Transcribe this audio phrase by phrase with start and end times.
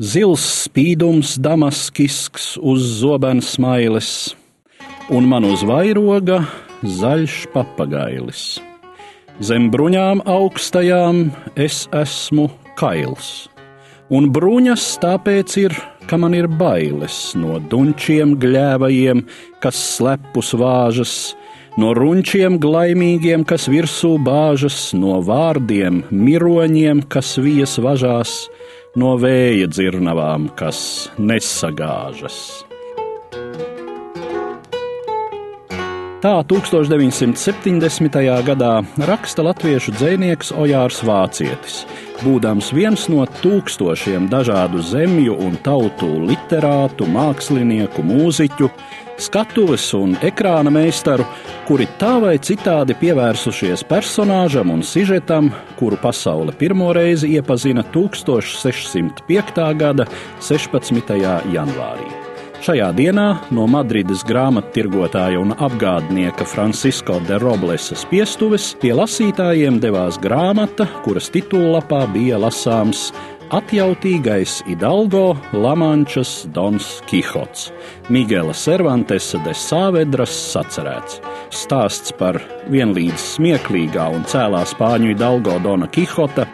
[0.00, 4.30] Zils spīdums damaskisks uz zobens smailes,
[5.12, 6.38] un man uz vairoga
[6.80, 8.44] zaļš papagailis.
[9.44, 12.46] Zem bruņām augstajām es esmu
[12.80, 13.50] kails,
[14.08, 15.76] un bruņas tāpēc ir,
[16.08, 19.20] ka man ir bailes no dunčiem gļēvajiem,
[19.60, 21.14] kas slepus vāžas,
[21.76, 28.46] no runčiem glaimīgiem, kas virsū bāžas, no vārdiem miroņiem, kas vijas važās,
[28.98, 32.64] no vēja dzirnavām, kas nesagāžas.
[36.20, 38.18] Tā 1970.
[38.44, 38.72] gadā
[39.08, 41.86] raksta latviešu dzinieks Ojārs Vācietis,
[42.24, 48.70] būdams viens no tūkstošiem dažādu zemju un tautu literātu, mākslinieku, mūziķu,
[49.20, 51.26] skatuves un ekrāna meistaru,
[51.68, 59.62] kuri tā vai citādi pievērsušies personāžam un sižetam, kuru pasaule pirmo reizi iepazina 1605.
[59.84, 60.08] gada
[60.40, 61.14] 16.
[61.52, 62.29] janvārī.
[62.60, 70.84] Šajā dienā no Madrides grāmattirgotāja un apgādnieka Francisko de Roblesas piestuves pie lasītājiem devās grāmata,
[71.06, 73.06] kuras titullapā bija lasāms
[73.56, 77.70] Atjautīgais Idalgo Lamančas Dons Kihots,
[78.12, 81.22] Migela Cervantesa de Sāvedras sacerēts.
[81.50, 82.36] Stāsts par
[82.70, 86.44] vienlīdz smieklīgā un cēlā spāņu Idalgo Dona Kihota,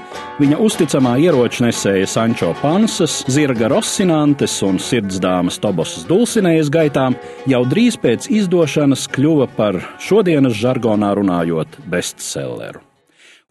[0.40, 7.18] viņa uzticamā ieročnesēja Sančo Pansas, zirga Rosinantes un sirdsdāmas Tobosas Dulcinējas gaitām
[7.50, 12.80] jau drīz pēc izdošanas kļuva par šodienas žargonā runājot bestselleru.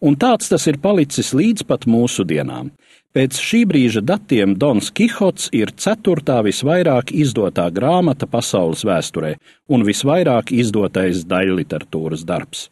[0.02, 2.74] Un tāds tas ir palicis līdz pat mūsu dienām.
[3.16, 9.30] Pēc šī brīža datiem Dons Kihots ir ceturtā visvairāk izdotā grāmata pasaules vēsturē
[9.72, 12.66] un visvairāk izdotais daļliteratūras darbs.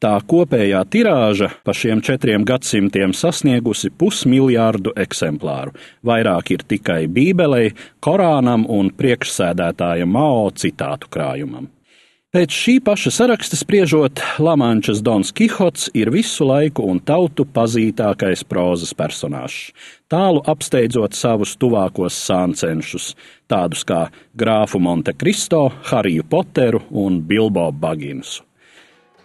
[0.00, 5.76] Tā kopējā tirāža pa šiem četriem gadsimtiem sasniegusi pusmiljārdu eksemplāru.
[6.00, 11.68] Vairāk ir tikai Bībelei, Korānam un priekšsēdētāja Mao citātu krājumam.
[12.30, 18.92] Pēc šī paša saraksta spriežot, Lamančas Dons Kihots ir visu laiku un tautu pazītākais prozas
[18.94, 19.72] personāžs,
[20.06, 23.08] tālu apsteidzot savus tuvākos sāncenšus,
[23.50, 24.04] tādus kā
[24.38, 28.44] grāfu Monte Cristo, Hariju Poteru un Bilbo Baginsu.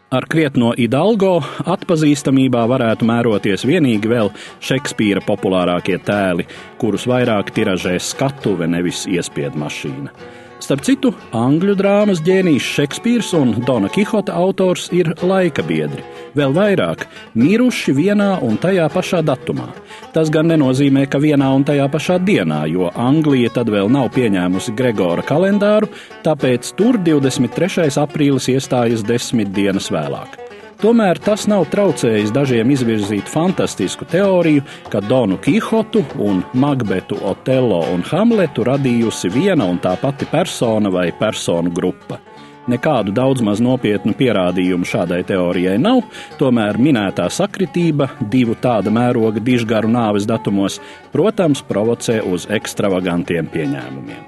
[0.10, 4.32] Ar krietno Idalgo atpazīstamībā varētu mēroties vienīgi vēl
[4.66, 6.48] Šekspīra populārākie tēli,
[6.82, 10.45] kurus vairāk tiražē skatuve, nevis iespiedu mašīna.
[10.66, 16.02] Starp citu, angļu drāmas ģēnijs Šekspīrs un Dona Kihota autors ir laika biedri,
[16.34, 17.04] vēl vairāk
[17.38, 19.68] miruši vienā un tajā pašā datumā.
[20.16, 24.74] Tas gan nenozīmē, ka vienā un tajā pašā dienā, jo Anglija tad vēl nav pieņēmusi
[24.80, 25.92] Gregora kalendāru,
[26.26, 27.92] tāpēc tur 23.
[28.02, 30.55] aprīlis iestājas desmit dienas vēlāk.
[30.82, 38.04] Tomēr tas nav traucējis dažiem izvirzīt fantastisku teoriju, ka Donu Kihotu un Magbetu, Otello un
[38.10, 42.20] Hamletu radījusi viena un tā pati persona vai personu grupa.
[42.68, 46.02] Nekādu daudz maz nopietnu pierādījumu šādai teorijai nav,
[46.40, 50.80] tomēr minētā sakritība divu tāda mēroga dižgaru nāves datumos,
[51.14, 54.26] protams, provocē uz ekstravagantiem pieņēmumiem.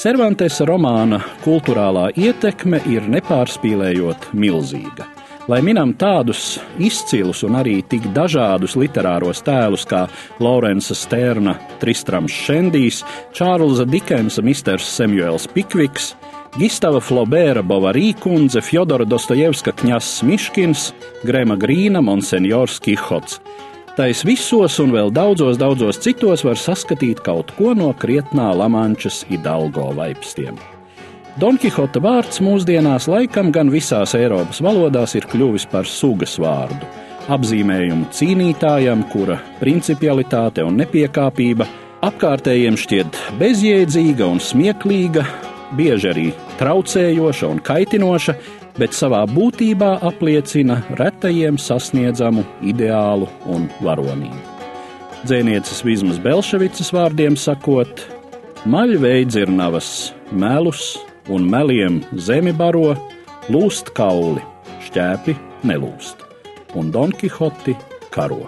[0.00, 5.19] Cervantesa romāna kultūrālā ietekme ir nepārspīlējot milzīga.
[5.48, 10.04] Lai minam tādus izcilus un arī tik dažādus literāros tēlus kā
[10.42, 13.00] Lorenza Sterna, Tristrams Šendijs,
[13.36, 16.12] Čārlza Dikensa Misters Samuels Pikviks,
[16.58, 20.90] Gistava Flobēra Bovarī kundze, Fjodora Dostojevska kņass Miškins,
[21.24, 23.38] Grēma Grīna, Monsenjors Kihots.
[23.96, 29.90] Tais visos un vēl daudzos, daudzos citos var saskatīt kaut ko no krietnā Lamančas Idalgo
[29.96, 30.58] vaipstiem.
[31.40, 36.84] Donkihota vārds mūsdienās laikam gan visās Eiropas valodās ir kļuvis par sugas vārdu,
[37.32, 41.64] apzīmējumu cīnītājam, kura principialitāte un nepiekāpība
[42.04, 45.24] apkārtējiem šķiet bezjēdzīga un smieklīga,
[45.80, 46.28] bieži arī
[46.60, 48.36] traucējoša un kaitinoša,
[48.76, 54.42] bet savā būtībā apliecina retajiem sasniedzamu ideālu un varonību.
[55.24, 58.04] Dzēnieces Vismas Belševicas vārdiem sakot,
[58.68, 59.94] maļveidzirnavas
[60.36, 62.94] melus un meliem zemi baro,
[63.52, 64.42] lūst kauli,
[64.86, 65.36] šķēpi
[65.68, 66.24] nelūst,
[66.78, 67.76] un Don Quixoti
[68.14, 68.46] karo.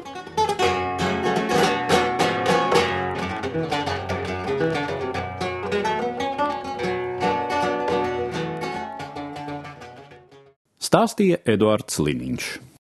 [10.93, 12.72] Stāstīja Eduards Liniņš.